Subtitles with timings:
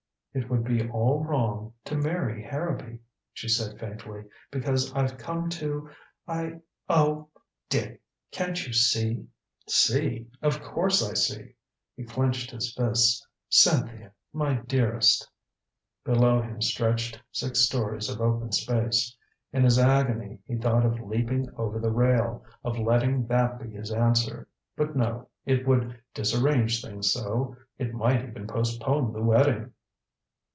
[0.33, 2.99] "It would be all wrong to marry Harrowby,"
[3.33, 4.23] she said faintly.
[4.49, 5.89] "Because I've come to
[6.25, 7.27] I oh,
[7.67, 8.01] Dick,
[8.31, 9.27] can't you see?"
[9.67, 10.27] "See!
[10.41, 11.55] Of course I see!"
[11.97, 13.27] He clenched his fists.
[13.49, 15.29] "Cynthia, my dearest"
[16.05, 19.13] Below him stretched six stories of open space.
[19.51, 23.91] In his agony he thought of leaping over the rail of letting that be his
[23.91, 24.47] answer.
[24.77, 29.73] But no it would disarrange things so it might even postpone the wedding!